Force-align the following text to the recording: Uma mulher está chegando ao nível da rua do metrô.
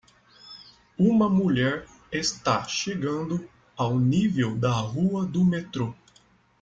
Uma 0.97 1.29
mulher 1.29 1.85
está 2.11 2.63
chegando 2.67 3.47
ao 3.77 3.99
nível 3.99 4.57
da 4.57 4.71
rua 4.71 5.27
do 5.27 5.45
metrô. 5.45 5.93